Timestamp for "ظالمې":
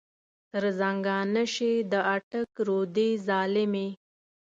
3.27-3.87